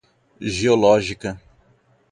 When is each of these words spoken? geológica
geológica 0.55 1.37